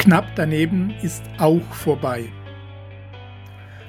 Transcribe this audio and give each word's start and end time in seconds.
Knapp 0.00 0.34
daneben 0.34 0.94
ist 1.02 1.22
auch 1.36 1.74
vorbei. 1.74 2.32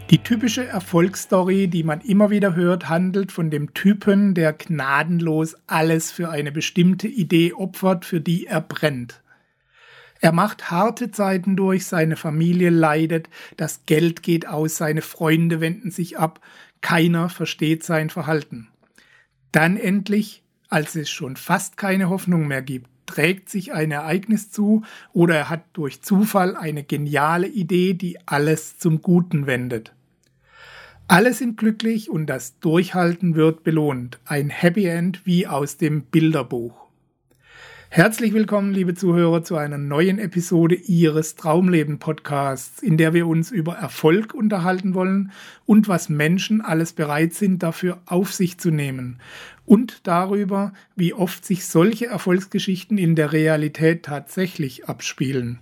Die 0.10 0.18
typische 0.18 0.66
Erfolgsstory, 0.66 1.70
die 1.70 1.84
man 1.84 2.02
immer 2.02 2.30
wieder 2.30 2.54
hört, 2.54 2.90
handelt 2.90 3.32
von 3.32 3.50
dem 3.50 3.74
Typen, 3.74 4.34
der 4.34 4.52
gnadenlos 4.52 5.56
alles 5.68 6.12
für 6.12 6.30
eine 6.30 6.52
bestimmte 6.52 7.08
Idee 7.08 7.54
opfert, 7.54 8.04
für 8.04 8.20
die 8.20 8.46
er 8.46 8.60
brennt. 8.60 9.24
Er 10.20 10.34
macht 10.34 10.70
harte 10.70 11.12
Zeiten 11.12 11.56
durch, 11.56 11.86
seine 11.86 12.18
Familie 12.18 12.72
leidet, 12.72 13.30
das 13.56 13.86
Geld 13.86 14.22
geht 14.22 14.46
aus, 14.46 14.76
seine 14.76 15.02
Freunde 15.02 15.62
wenden 15.62 15.92
sich 15.92 16.18
ab, 16.20 16.42
keiner 16.82 17.30
versteht 17.30 17.86
sein 17.86 18.10
Verhalten. 18.10 18.68
Dann 19.54 19.78
endlich, 19.78 20.44
als 20.68 20.94
es 20.96 21.10
schon 21.10 21.38
fast 21.38 21.78
keine 21.78 22.10
Hoffnung 22.10 22.50
mehr 22.50 22.62
gibt, 22.62 22.91
trägt 23.12 23.50
sich 23.50 23.74
ein 23.74 23.92
Ereignis 23.92 24.52
zu 24.52 24.84
oder 25.12 25.36
er 25.36 25.50
hat 25.50 25.66
durch 25.74 26.02
Zufall 26.02 26.56
eine 26.56 26.84
geniale 26.84 27.48
Idee, 27.48 27.94
die 27.94 28.18
alles 28.26 28.80
zum 28.80 29.02
Guten 29.02 29.48
wendet. 29.48 29.94
Alle 31.08 31.34
sind 31.34 31.58
glücklich 31.58 32.10
und 32.10 32.28
das 32.28 32.58
Durchhalten 32.60 33.36
wird 33.36 33.66
belohnt. 33.66 34.20
Ein 34.24 34.50
Happy 34.50 34.86
End 34.86 35.26
wie 35.26 35.46
aus 35.46 35.76
dem 35.76 36.04
Bilderbuch. 36.04 36.81
Herzlich 37.94 38.32
willkommen, 38.32 38.74
liebe 38.74 38.94
Zuhörer, 38.94 39.44
zu 39.44 39.58
einer 39.58 39.78
neuen 39.78 40.18
Episode 40.18 40.76
Ihres 40.76 41.36
Traumleben 41.36 42.00
Podcasts, 42.00 42.82
in 42.82 42.96
der 42.96 43.14
wir 43.14 43.28
uns 43.28 43.52
über 43.52 43.74
Erfolg 43.74 44.34
unterhalten 44.34 44.94
wollen 44.94 45.34
und 45.66 45.90
was 45.90 46.08
Menschen 46.08 46.62
alles 46.62 46.94
bereit 46.94 47.34
sind, 47.34 47.64
dafür 47.64 48.00
auf 48.06 48.32
sich 48.34 48.58
zu 48.58 48.72
nehmen. 48.72 49.20
Und 49.66 50.08
darüber, 50.08 50.72
wie 50.96 51.14
oft 51.14 51.44
sich 51.44 51.66
solche 51.66 52.06
Erfolgsgeschichten 52.06 52.98
in 52.98 53.16
der 53.16 53.34
Realität 53.34 54.04
tatsächlich 54.04 54.88
abspielen. 54.88 55.60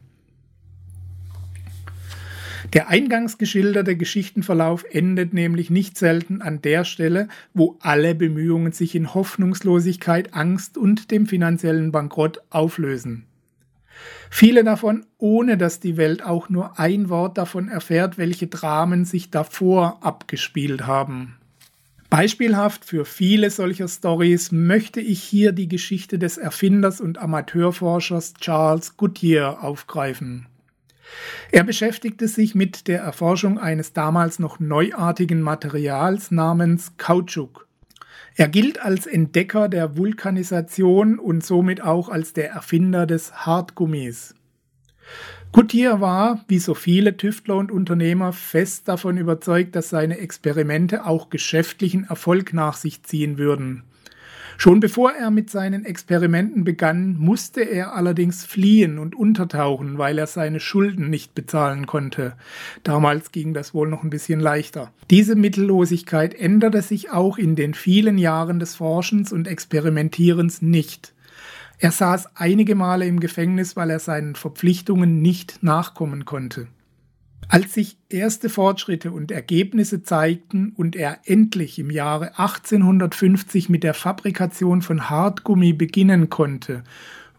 Der 2.73 2.89
eingangs 2.89 3.39
geschilderte 3.39 3.95
Geschichtenverlauf 3.95 4.85
endet 4.89 5.33
nämlich 5.33 5.69
nicht 5.69 5.97
selten 5.97 6.41
an 6.41 6.61
der 6.61 6.83
Stelle, 6.83 7.27
wo 7.53 7.77
alle 7.79 8.13
Bemühungen 8.13 8.73
sich 8.73 8.93
in 8.93 9.13
Hoffnungslosigkeit, 9.13 10.33
Angst 10.35 10.77
und 10.77 11.09
dem 11.09 11.25
finanziellen 11.25 11.91
Bankrott 11.91 12.41
auflösen. 12.51 13.25
Viele 14.29 14.63
davon, 14.63 15.05
ohne 15.17 15.57
dass 15.57 15.79
die 15.79 15.97
Welt 15.97 16.23
auch 16.23 16.49
nur 16.49 16.79
ein 16.79 17.09
Wort 17.09 17.37
davon 17.37 17.67
erfährt, 17.67 18.17
welche 18.17 18.47
Dramen 18.47 19.03
sich 19.03 19.31
davor 19.31 19.99
abgespielt 20.01 20.85
haben. 20.85 21.35
Beispielhaft 22.09 22.85
für 22.85 23.05
viele 23.05 23.49
solcher 23.49 23.87
Stories 23.87 24.51
möchte 24.51 24.99
ich 24.99 25.21
hier 25.21 25.51
die 25.51 25.67
Geschichte 25.67 26.17
des 26.17 26.37
Erfinders 26.37 27.01
und 27.01 27.17
Amateurforschers 27.17 28.33
Charles 28.35 28.97
Goodyear 28.97 29.63
aufgreifen. 29.63 30.48
Er 31.51 31.63
beschäftigte 31.63 32.27
sich 32.27 32.55
mit 32.55 32.87
der 32.87 33.01
Erforschung 33.01 33.57
eines 33.57 33.93
damals 33.93 34.39
noch 34.39 34.59
neuartigen 34.59 35.41
Materials 35.41 36.31
namens 36.31 36.93
Kautschuk. 36.97 37.67
Er 38.35 38.47
gilt 38.47 38.79
als 38.81 39.05
Entdecker 39.05 39.67
der 39.67 39.97
Vulkanisation 39.97 41.19
und 41.19 41.45
somit 41.45 41.81
auch 41.81 42.09
als 42.09 42.33
der 42.33 42.51
Erfinder 42.51 43.05
des 43.05 43.33
Hartgummis. 43.45 44.35
Goodyear 45.51 45.99
war, 45.99 46.45
wie 46.47 46.59
so 46.59 46.75
viele 46.75 47.17
Tüftler 47.17 47.55
und 47.55 47.71
Unternehmer, 47.71 48.33
fest 48.33 48.87
davon 48.87 49.17
überzeugt, 49.17 49.75
dass 49.75 49.89
seine 49.89 50.19
Experimente 50.19 51.05
auch 51.05 51.31
geschäftlichen 51.31 52.03
Erfolg 52.03 52.53
nach 52.53 52.75
sich 52.75 53.01
ziehen 53.03 53.39
würden. 53.39 53.83
Schon 54.61 54.81
bevor 54.81 55.13
er 55.13 55.31
mit 55.31 55.49
seinen 55.49 55.85
Experimenten 55.85 56.65
begann, 56.65 57.15
musste 57.17 57.61
er 57.61 57.95
allerdings 57.95 58.43
fliehen 58.43 58.99
und 58.99 59.15
untertauchen, 59.15 59.97
weil 59.97 60.17
er 60.17 60.27
seine 60.27 60.59
Schulden 60.59 61.09
nicht 61.09 61.33
bezahlen 61.33 61.87
konnte. 61.87 62.33
Damals 62.83 63.31
ging 63.31 63.53
das 63.53 63.73
wohl 63.73 63.87
noch 63.87 64.03
ein 64.03 64.09
bisschen 64.09 64.41
leichter. 64.41 64.91
Diese 65.11 65.37
Mittellosigkeit 65.37 66.33
änderte 66.35 66.81
sich 66.81 67.09
auch 67.09 67.37
in 67.37 67.55
den 67.55 67.73
vielen 67.73 68.17
Jahren 68.17 68.59
des 68.59 68.75
Forschens 68.75 69.31
und 69.31 69.47
Experimentierens 69.47 70.61
nicht. 70.61 71.13
Er 71.77 71.91
saß 71.91 72.35
einige 72.35 72.75
Male 72.75 73.07
im 73.07 73.21
Gefängnis, 73.21 73.77
weil 73.77 73.89
er 73.89 73.99
seinen 73.99 74.35
Verpflichtungen 74.35 75.21
nicht 75.21 75.63
nachkommen 75.63 76.25
konnte. 76.25 76.67
Als 77.51 77.73
sich 77.73 77.97
erste 78.09 78.47
Fortschritte 78.47 79.11
und 79.11 79.31
Ergebnisse 79.31 80.03
zeigten 80.03 80.71
und 80.77 80.95
er 80.95 81.21
endlich 81.25 81.79
im 81.79 81.89
Jahre 81.89 82.37
1850 82.37 83.69
mit 83.69 83.83
der 83.83 83.95
Fabrikation 83.95 84.83
von 84.83 85.09
Hartgummi 85.09 85.73
beginnen 85.73 86.29
konnte, 86.29 86.83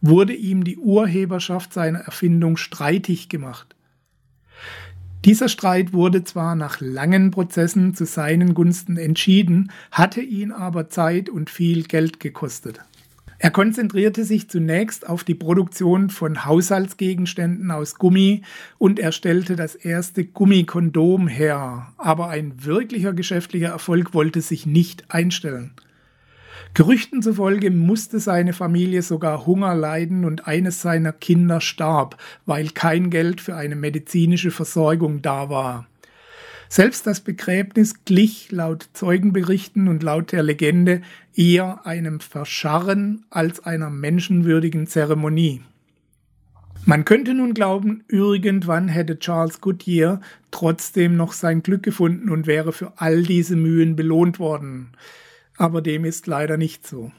wurde 0.00 0.34
ihm 0.34 0.65
die 0.65 0.78
Urheberschaft 0.78 1.72
seiner 1.72 2.00
Erfindung 2.00 2.56
streitig 2.56 3.28
gemacht. 3.28 3.76
Dieser 5.25 5.48
Streit 5.48 5.93
wurde 5.93 6.25
zwar 6.25 6.56
nach 6.56 6.81
langen 6.81 7.31
Prozessen 7.31 7.94
zu 7.94 8.04
seinen 8.04 8.54
Gunsten 8.54 8.97
entschieden, 8.97 9.71
hatte 9.92 10.22
ihn 10.22 10.50
aber 10.50 10.88
Zeit 10.88 11.28
und 11.28 11.50
viel 11.50 11.84
Geld 11.84 12.19
gekostet. 12.19 12.81
Er 13.43 13.51
konzentrierte 13.51 14.27
sich 14.27 14.51
zunächst 14.51 15.09
auf 15.09 15.25
die 15.25 15.34
Produktion 15.34 16.11
von 16.11 16.45
Haushaltsgegenständen 16.45 17.71
aus 17.71 17.95
Gummi 17.95 18.43
und 18.77 18.99
er 18.99 19.12
stellte 19.12 19.56
das 19.56 19.75
erste 19.75 20.27
Gummikondom 20.27 21.27
her, 21.27 21.95
aber 21.97 22.28
ein 22.28 22.67
wirklicher 22.67 23.15
geschäftlicher 23.15 23.69
Erfolg 23.69 24.12
wollte 24.12 24.43
sich 24.43 24.67
nicht 24.67 25.11
einstellen. 25.11 25.73
Gerüchten 26.75 27.23
zufolge 27.23 27.71
musste 27.71 28.21
seine 28.21 28.53
Familie 28.53 29.01
sogar 29.01 29.47
Hunger 29.47 29.75
leiden 29.75 30.27
und 30.27 30.47
eines 30.47 30.83
seiner 30.83 31.12
Kinder 31.15 31.62
starb, 31.62 32.19
weil 32.45 32.69
kein 32.69 33.09
Geld 33.09 33.41
für 33.41 33.57
eine 33.57 33.75
medizinische 33.75 34.51
Versorgung 34.51 35.22
da 35.22 35.49
war. 35.49 35.87
Selbst 36.72 37.04
das 37.04 37.20
Begräbnis 37.20 38.04
glich 38.04 38.53
laut 38.53 38.91
Zeugenberichten 38.92 39.88
und 39.88 40.04
laut 40.04 40.31
der 40.31 40.44
Legende 40.44 41.03
eher 41.34 41.84
einem 41.84 42.20
Verscharren 42.20 43.25
als 43.28 43.58
einer 43.64 43.91
menschenwürdigen 43.91 44.86
Zeremonie. 44.86 45.62
Man 46.86 47.04
könnte 47.04 47.34
nun 47.34 47.54
glauben, 47.54 48.04
irgendwann 48.06 48.86
hätte 48.86 49.19
Charles 49.19 49.60
Goodyear 49.60 50.20
trotzdem 50.53 51.16
noch 51.16 51.32
sein 51.32 51.64
Glück 51.64 51.82
gefunden 51.82 52.30
und 52.30 52.47
wäre 52.47 52.72
für 52.72 52.92
all 52.98 53.25
diese 53.25 53.56
Mühen 53.56 53.97
belohnt 53.97 54.38
worden. 54.38 54.92
Aber 55.56 55.82
dem 55.82 56.04
ist 56.04 56.28
leider 56.28 56.56
nicht 56.56 56.86
so. 56.86 57.10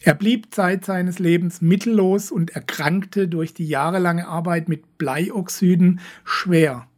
Er 0.00 0.14
blieb 0.14 0.52
Zeit 0.52 0.84
seines 0.84 1.20
Lebens 1.20 1.62
mittellos 1.62 2.32
und 2.32 2.50
erkrankte 2.50 3.28
durch 3.28 3.54
die 3.54 3.68
jahrelange 3.68 4.26
Arbeit 4.26 4.68
mit 4.68 4.98
Bleioxiden 4.98 6.00
schwer. 6.24 6.88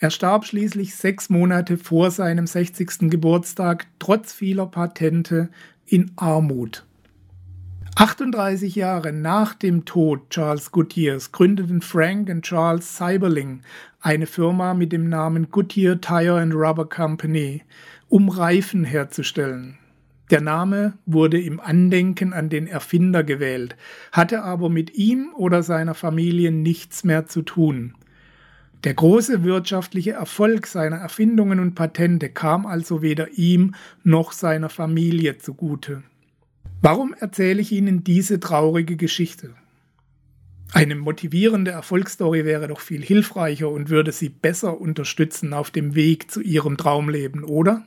Er 0.00 0.10
starb 0.10 0.44
schließlich 0.44 0.94
sechs 0.94 1.28
Monate 1.28 1.76
vor 1.76 2.12
seinem 2.12 2.46
60. 2.46 3.10
Geburtstag 3.10 3.86
trotz 3.98 4.32
vieler 4.32 4.66
Patente 4.66 5.48
in 5.86 6.12
Armut. 6.14 6.84
38 7.96 8.76
Jahre 8.76 9.12
nach 9.12 9.54
dem 9.54 9.84
Tod 9.84 10.30
Charles 10.30 10.70
Goodyears 10.70 11.32
gründeten 11.32 11.82
Frank 11.82 12.28
und 12.28 12.42
Charles 12.42 12.96
Seiberling 12.96 13.62
eine 14.00 14.26
Firma 14.26 14.72
mit 14.72 14.92
dem 14.92 15.08
Namen 15.08 15.50
Goodyear 15.50 16.00
Tire 16.00 16.40
and 16.40 16.54
Rubber 16.54 16.88
Company, 16.88 17.64
um 18.08 18.28
Reifen 18.28 18.84
herzustellen. 18.84 19.78
Der 20.30 20.40
Name 20.40 20.92
wurde 21.06 21.40
im 21.40 21.58
Andenken 21.58 22.32
an 22.32 22.50
den 22.50 22.68
Erfinder 22.68 23.24
gewählt, 23.24 23.74
hatte 24.12 24.44
aber 24.44 24.68
mit 24.68 24.94
ihm 24.94 25.32
oder 25.34 25.64
seiner 25.64 25.94
Familie 25.94 26.52
nichts 26.52 27.02
mehr 27.02 27.26
zu 27.26 27.42
tun. 27.42 27.94
Der 28.84 28.94
große 28.94 29.42
wirtschaftliche 29.42 30.12
Erfolg 30.12 30.68
seiner 30.68 30.96
Erfindungen 30.96 31.58
und 31.58 31.74
Patente 31.74 32.28
kam 32.28 32.64
also 32.64 33.02
weder 33.02 33.36
ihm 33.36 33.74
noch 34.04 34.30
seiner 34.30 34.68
Familie 34.68 35.38
zugute. 35.38 36.04
Warum 36.80 37.12
erzähle 37.12 37.60
ich 37.60 37.72
Ihnen 37.72 38.04
diese 38.04 38.38
traurige 38.38 38.96
Geschichte? 38.96 39.54
Eine 40.72 40.94
motivierende 40.94 41.72
Erfolgsstory 41.72 42.44
wäre 42.44 42.68
doch 42.68 42.78
viel 42.78 43.02
hilfreicher 43.02 43.68
und 43.68 43.90
würde 43.90 44.12
Sie 44.12 44.28
besser 44.28 44.80
unterstützen 44.80 45.54
auf 45.54 45.72
dem 45.72 45.96
Weg 45.96 46.30
zu 46.30 46.40
Ihrem 46.40 46.76
Traumleben, 46.76 47.42
oder? 47.42 47.84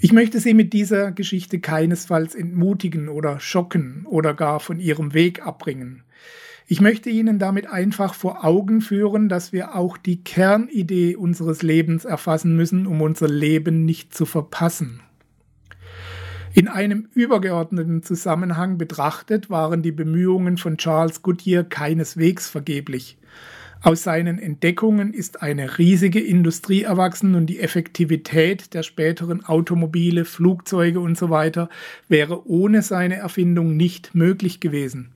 Ich 0.00 0.12
möchte 0.12 0.40
Sie 0.40 0.52
mit 0.52 0.72
dieser 0.72 1.12
Geschichte 1.12 1.60
keinesfalls 1.60 2.34
entmutigen 2.34 3.08
oder 3.08 3.38
schocken 3.38 4.04
oder 4.06 4.34
gar 4.34 4.58
von 4.58 4.80
Ihrem 4.80 5.14
Weg 5.14 5.46
abbringen. 5.46 6.02
Ich 6.66 6.80
möchte 6.80 7.10
Ihnen 7.10 7.38
damit 7.38 7.66
einfach 7.66 8.14
vor 8.14 8.42
Augen 8.42 8.80
führen, 8.80 9.28
dass 9.28 9.52
wir 9.52 9.74
auch 9.74 9.98
die 9.98 10.24
Kernidee 10.24 11.14
unseres 11.14 11.62
Lebens 11.62 12.06
erfassen 12.06 12.56
müssen, 12.56 12.86
um 12.86 13.02
unser 13.02 13.28
Leben 13.28 13.84
nicht 13.84 14.14
zu 14.14 14.24
verpassen. 14.24 15.00
In 16.54 16.68
einem 16.68 17.08
übergeordneten 17.12 18.02
Zusammenhang 18.02 18.78
betrachtet 18.78 19.50
waren 19.50 19.82
die 19.82 19.92
Bemühungen 19.92 20.56
von 20.56 20.78
Charles 20.78 21.20
Goodyear 21.20 21.64
keineswegs 21.64 22.48
vergeblich. 22.48 23.18
Aus 23.82 24.02
seinen 24.02 24.38
Entdeckungen 24.38 25.12
ist 25.12 25.42
eine 25.42 25.76
riesige 25.76 26.20
Industrie 26.20 26.84
erwachsen 26.84 27.34
und 27.34 27.46
die 27.46 27.60
Effektivität 27.60 28.72
der 28.72 28.82
späteren 28.82 29.44
Automobile, 29.44 30.24
Flugzeuge 30.24 31.00
usw. 31.00 31.50
So 31.54 31.68
wäre 32.08 32.48
ohne 32.48 32.80
seine 32.80 33.16
Erfindung 33.16 33.76
nicht 33.76 34.14
möglich 34.14 34.60
gewesen. 34.60 35.10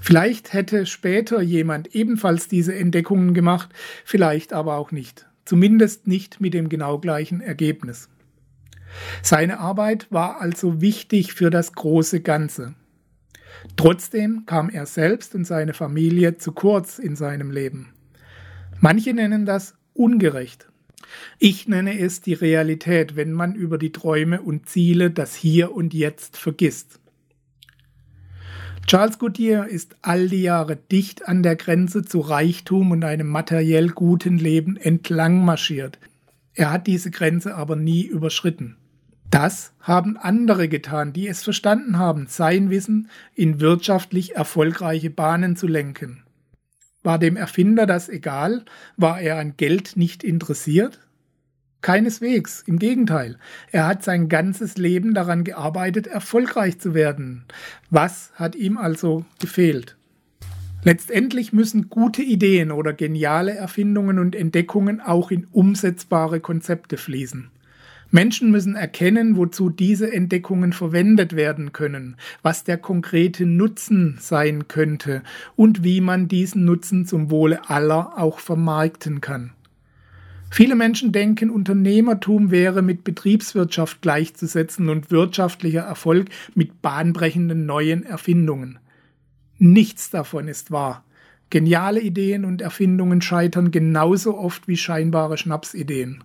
Vielleicht 0.00 0.52
hätte 0.52 0.86
später 0.86 1.40
jemand 1.40 1.94
ebenfalls 1.94 2.48
diese 2.48 2.74
Entdeckungen 2.74 3.34
gemacht, 3.34 3.70
vielleicht 4.04 4.52
aber 4.52 4.76
auch 4.76 4.92
nicht. 4.92 5.26
Zumindest 5.44 6.06
nicht 6.06 6.40
mit 6.40 6.54
dem 6.54 6.68
genau 6.68 6.98
gleichen 6.98 7.40
Ergebnis. 7.40 8.08
Seine 9.22 9.58
Arbeit 9.58 10.06
war 10.10 10.40
also 10.40 10.80
wichtig 10.80 11.32
für 11.34 11.50
das 11.50 11.72
große 11.72 12.20
Ganze. 12.20 12.74
Trotzdem 13.76 14.44
kam 14.46 14.70
er 14.70 14.86
selbst 14.86 15.34
und 15.34 15.46
seine 15.46 15.72
Familie 15.72 16.36
zu 16.36 16.52
kurz 16.52 16.98
in 16.98 17.16
seinem 17.16 17.50
Leben. 17.50 17.92
Manche 18.80 19.14
nennen 19.14 19.46
das 19.46 19.74
ungerecht. 19.94 20.68
Ich 21.38 21.68
nenne 21.68 21.98
es 21.98 22.20
die 22.20 22.32
Realität, 22.32 23.16
wenn 23.16 23.32
man 23.32 23.54
über 23.54 23.78
die 23.78 23.92
Träume 23.92 24.42
und 24.42 24.68
Ziele 24.68 25.10
das 25.10 25.34
Hier 25.34 25.72
und 25.72 25.94
Jetzt 25.94 26.36
vergisst. 26.36 27.01
Charles 28.86 29.18
Goodyear 29.18 29.68
ist 29.68 29.96
all 30.02 30.28
die 30.28 30.42
Jahre 30.42 30.76
dicht 30.76 31.26
an 31.26 31.42
der 31.42 31.56
Grenze 31.56 32.02
zu 32.02 32.20
Reichtum 32.20 32.90
und 32.90 33.04
einem 33.04 33.28
materiell 33.28 33.88
guten 33.88 34.38
Leben 34.38 34.76
entlang 34.76 35.44
marschiert. 35.44 35.98
Er 36.54 36.70
hat 36.70 36.86
diese 36.86 37.10
Grenze 37.10 37.54
aber 37.54 37.76
nie 37.76 38.04
überschritten. 38.04 38.76
Das 39.30 39.72
haben 39.80 40.18
andere 40.18 40.68
getan, 40.68 41.14
die 41.14 41.26
es 41.26 41.42
verstanden 41.42 41.96
haben, 41.96 42.26
sein 42.28 42.68
Wissen 42.68 43.08
in 43.34 43.60
wirtschaftlich 43.60 44.36
erfolgreiche 44.36 45.08
Bahnen 45.08 45.56
zu 45.56 45.66
lenken. 45.66 46.22
War 47.02 47.18
dem 47.18 47.36
Erfinder 47.36 47.86
das 47.86 48.10
egal? 48.10 48.64
War 48.98 49.20
er 49.20 49.38
an 49.38 49.56
Geld 49.56 49.96
nicht 49.96 50.22
interessiert? 50.22 51.00
Keineswegs, 51.82 52.62
im 52.66 52.78
Gegenteil. 52.78 53.36
Er 53.70 53.86
hat 53.86 54.02
sein 54.02 54.28
ganzes 54.28 54.78
Leben 54.78 55.14
daran 55.14 55.44
gearbeitet, 55.44 56.06
erfolgreich 56.06 56.78
zu 56.78 56.94
werden. 56.94 57.44
Was 57.90 58.30
hat 58.34 58.54
ihm 58.54 58.78
also 58.78 59.24
gefehlt? 59.40 59.96
Letztendlich 60.84 61.52
müssen 61.52 61.90
gute 61.90 62.22
Ideen 62.22 62.72
oder 62.72 62.92
geniale 62.92 63.54
Erfindungen 63.54 64.18
und 64.18 64.34
Entdeckungen 64.34 65.00
auch 65.00 65.30
in 65.30 65.46
umsetzbare 65.52 66.40
Konzepte 66.40 66.96
fließen. 66.96 67.50
Menschen 68.10 68.50
müssen 68.50 68.74
erkennen, 68.74 69.36
wozu 69.36 69.70
diese 69.70 70.12
Entdeckungen 70.12 70.72
verwendet 70.72 71.34
werden 71.34 71.72
können, 71.72 72.16
was 72.42 72.62
der 72.62 72.76
konkrete 72.76 73.46
Nutzen 73.46 74.18
sein 74.20 74.68
könnte 74.68 75.22
und 75.56 75.82
wie 75.82 76.00
man 76.02 76.28
diesen 76.28 76.64
Nutzen 76.64 77.06
zum 77.06 77.30
Wohle 77.30 77.70
aller 77.70 78.18
auch 78.18 78.38
vermarkten 78.38 79.22
kann. 79.22 79.52
Viele 80.54 80.74
Menschen 80.74 81.12
denken, 81.12 81.48
Unternehmertum 81.48 82.50
wäre 82.50 82.82
mit 82.82 83.04
Betriebswirtschaft 83.04 84.02
gleichzusetzen 84.02 84.90
und 84.90 85.10
wirtschaftlicher 85.10 85.80
Erfolg 85.80 86.28
mit 86.54 86.82
bahnbrechenden 86.82 87.64
neuen 87.64 88.04
Erfindungen. 88.04 88.78
Nichts 89.56 90.10
davon 90.10 90.48
ist 90.48 90.70
wahr. 90.70 91.06
Geniale 91.48 92.00
Ideen 92.00 92.44
und 92.44 92.60
Erfindungen 92.60 93.22
scheitern 93.22 93.70
genauso 93.70 94.36
oft 94.36 94.68
wie 94.68 94.76
scheinbare 94.76 95.38
Schnapsideen. 95.38 96.22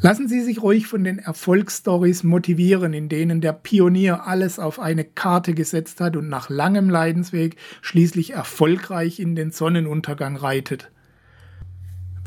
Lassen 0.00 0.26
Sie 0.26 0.40
sich 0.40 0.62
ruhig 0.62 0.86
von 0.86 1.04
den 1.04 1.18
Erfolgsstories 1.18 2.24
motivieren, 2.24 2.94
in 2.94 3.10
denen 3.10 3.42
der 3.42 3.52
Pionier 3.52 4.26
alles 4.26 4.58
auf 4.58 4.80
eine 4.80 5.04
Karte 5.04 5.52
gesetzt 5.52 6.00
hat 6.00 6.16
und 6.16 6.30
nach 6.30 6.48
langem 6.48 6.88
Leidensweg 6.88 7.56
schließlich 7.82 8.30
erfolgreich 8.30 9.20
in 9.20 9.36
den 9.36 9.50
Sonnenuntergang 9.50 10.36
reitet. 10.36 10.90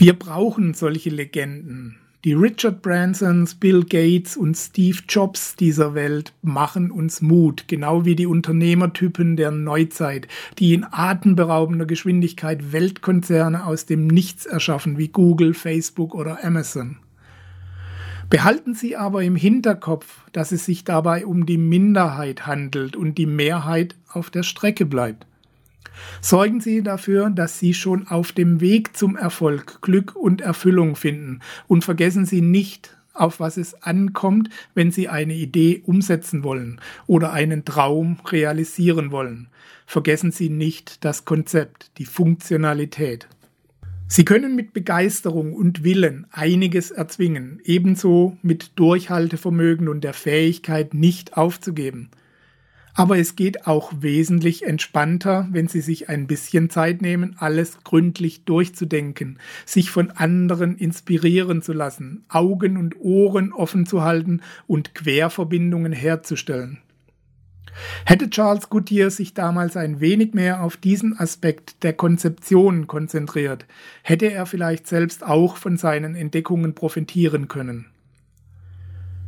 Wir 0.01 0.17
brauchen 0.17 0.73
solche 0.73 1.11
Legenden. 1.11 1.97
Die 2.23 2.33
Richard 2.33 2.81
Bransons, 2.81 3.53
Bill 3.53 3.83
Gates 3.83 4.35
und 4.35 4.57
Steve 4.57 4.97
Jobs 5.07 5.55
dieser 5.55 5.93
Welt 5.93 6.33
machen 6.41 6.89
uns 6.89 7.21
Mut, 7.21 7.65
genau 7.67 8.03
wie 8.03 8.15
die 8.15 8.25
Unternehmertypen 8.25 9.35
der 9.35 9.51
Neuzeit, 9.51 10.27
die 10.57 10.73
in 10.73 10.87
atemberaubender 10.89 11.85
Geschwindigkeit 11.85 12.71
Weltkonzerne 12.71 13.63
aus 13.63 13.85
dem 13.85 14.07
Nichts 14.07 14.47
erschaffen, 14.47 14.97
wie 14.97 15.09
Google, 15.09 15.53
Facebook 15.53 16.15
oder 16.15 16.43
Amazon. 16.43 16.97
Behalten 18.27 18.73
Sie 18.73 18.97
aber 18.97 19.21
im 19.21 19.35
Hinterkopf, 19.35 20.27
dass 20.31 20.51
es 20.51 20.65
sich 20.65 20.83
dabei 20.83 21.27
um 21.27 21.45
die 21.45 21.59
Minderheit 21.59 22.47
handelt 22.47 22.95
und 22.95 23.19
die 23.19 23.27
Mehrheit 23.27 23.93
auf 24.11 24.31
der 24.31 24.41
Strecke 24.41 24.87
bleibt. 24.87 25.27
Sorgen 26.21 26.61
Sie 26.61 26.83
dafür, 26.83 27.29
dass 27.29 27.59
Sie 27.59 27.73
schon 27.73 28.07
auf 28.07 28.31
dem 28.31 28.61
Weg 28.61 28.95
zum 28.95 29.15
Erfolg 29.15 29.81
Glück 29.81 30.15
und 30.15 30.41
Erfüllung 30.41 30.95
finden 30.95 31.39
und 31.67 31.83
vergessen 31.83 32.25
Sie 32.25 32.41
nicht, 32.41 32.95
auf 33.13 33.39
was 33.39 33.57
es 33.57 33.81
ankommt, 33.83 34.49
wenn 34.73 34.91
Sie 34.91 35.09
eine 35.09 35.33
Idee 35.33 35.81
umsetzen 35.85 36.43
wollen 36.43 36.79
oder 37.07 37.33
einen 37.33 37.65
Traum 37.65 38.19
realisieren 38.25 39.11
wollen. 39.11 39.47
Vergessen 39.85 40.31
Sie 40.31 40.49
nicht 40.49 41.03
das 41.03 41.25
Konzept, 41.25 41.91
die 41.97 42.05
Funktionalität. 42.05 43.27
Sie 44.07 44.25
können 44.25 44.55
mit 44.55 44.73
Begeisterung 44.73 45.53
und 45.53 45.83
Willen 45.83 46.27
einiges 46.31 46.91
erzwingen, 46.91 47.61
ebenso 47.63 48.37
mit 48.41 48.71
Durchhaltevermögen 48.75 49.87
und 49.87 50.03
der 50.03 50.13
Fähigkeit, 50.13 50.93
nicht 50.93 51.37
aufzugeben. 51.37 52.09
Aber 52.93 53.17
es 53.17 53.35
geht 53.35 53.67
auch 53.67 53.91
wesentlich 53.99 54.65
entspannter, 54.65 55.47
wenn 55.51 55.67
Sie 55.67 55.81
sich 55.81 56.09
ein 56.09 56.27
bisschen 56.27 56.69
Zeit 56.69 57.01
nehmen, 57.01 57.35
alles 57.37 57.83
gründlich 57.83 58.43
durchzudenken, 58.45 59.39
sich 59.65 59.91
von 59.91 60.11
anderen 60.11 60.77
inspirieren 60.77 61.61
zu 61.61 61.73
lassen, 61.73 62.25
Augen 62.27 62.77
und 62.77 62.99
Ohren 62.99 63.53
offen 63.53 63.85
zu 63.85 64.03
halten 64.03 64.41
und 64.67 64.93
Querverbindungen 64.93 65.93
herzustellen. 65.93 66.79
Hätte 68.05 68.29
Charles 68.29 68.69
Goodyear 68.69 69.09
sich 69.09 69.33
damals 69.33 69.77
ein 69.77 69.99
wenig 69.99 70.33
mehr 70.33 70.63
auf 70.63 70.75
diesen 70.77 71.17
Aspekt 71.17 71.83
der 71.83 71.93
Konzeption 71.93 72.87
konzentriert, 72.87 73.65
hätte 74.03 74.31
er 74.31 74.45
vielleicht 74.45 74.87
selbst 74.87 75.25
auch 75.25 75.55
von 75.55 75.77
seinen 75.77 76.15
Entdeckungen 76.15 76.75
profitieren 76.75 77.47
können. 77.47 77.90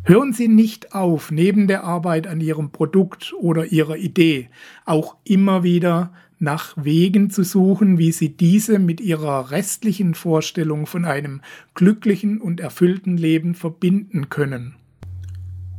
Hören 0.06 0.34
Sie 0.34 0.50
nicht 0.50 0.94
auf, 0.94 1.32
neben 1.32 1.68
der 1.68 1.86
Arbeit 1.86 2.28
an 2.28 2.42
Ihrem 2.42 2.72
Produkt 2.72 3.34
oder 3.40 3.68
Ihrer 3.68 3.96
Idee 3.96 4.50
auch 4.84 5.16
immer 5.24 5.64
wieder 5.64 6.12
nach 6.40 6.76
Wegen 6.76 7.30
zu 7.30 7.44
suchen, 7.44 7.98
wie 7.98 8.12
Sie 8.12 8.36
diese 8.36 8.80
mit 8.80 9.00
Ihrer 9.00 9.52
restlichen 9.52 10.14
Vorstellung 10.14 10.88
von 10.88 11.06
einem 11.06 11.40
glücklichen 11.74 12.42
und 12.42 12.60
erfüllten 12.60 13.16
Leben 13.16 13.56
verbinden 13.56 14.30
können. 14.30 14.76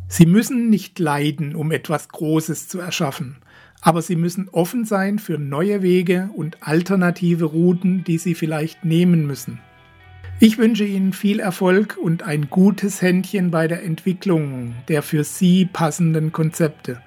Sie 0.09 0.25
müssen 0.25 0.71
nicht 0.71 0.99
leiden, 0.99 1.54
um 1.54 1.71
etwas 1.71 2.09
Großes 2.09 2.66
zu 2.66 2.78
erschaffen, 2.78 3.37
aber 3.83 4.00
Sie 4.00 4.16
müssen 4.16 4.49
offen 4.49 4.87
sein 4.87 5.19
für 5.19 5.37
neue 5.37 5.83
Wege 5.83 6.31
und 6.35 6.66
alternative 6.66 7.45
Routen, 7.45 8.04
die 8.04 8.16
Sie 8.16 8.35
vielleicht 8.35 8.87
nehmen 8.87 9.26
müssen. 9.26 9.61
Ich 10.41 10.59
wünsche 10.59 10.85
Ihnen 10.85 11.12
viel 11.12 11.38
Erfolg 11.38 11.97
und 11.97 12.25
ein 12.25 12.50
gutes 12.50 13.00
Händchen 13.00 13.53
bei 13.53 13.69
der 13.69 13.85
Entwicklung 13.85 14.75
der 14.88 15.03
für 15.03 15.23
Sie 15.23 15.64
passenden 15.64 16.33
Konzepte. 16.33 17.00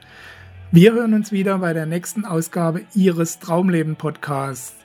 Wir 0.72 0.94
hören 0.94 1.14
uns 1.14 1.34
wieder 1.34 1.60
bei 1.60 1.74
der 1.74 1.86
nächsten 1.86 2.24
Ausgabe 2.24 2.82
Ihres 2.96 3.40
Traumleben 3.40 3.98
Podcasts. 3.98 4.76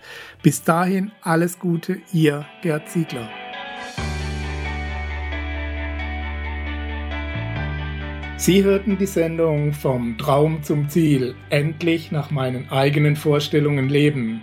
Bis 0.42 0.64
dahin 0.64 1.12
alles 1.22 1.60
Gute, 1.60 1.98
Ihr 2.12 2.44
Gerd 2.62 2.88
Ziegler. 2.88 3.28
Sie 8.36 8.64
hörten 8.64 8.98
die 8.98 9.06
Sendung 9.06 9.72
Vom 9.72 10.18
Traum 10.18 10.64
zum 10.64 10.88
Ziel, 10.88 11.36
endlich 11.50 12.10
nach 12.10 12.32
meinen 12.32 12.68
eigenen 12.70 13.14
Vorstellungen 13.14 13.88
leben, 13.88 14.42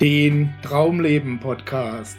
den 0.00 0.52
Traumleben 0.62 1.38
Podcast. 1.38 2.18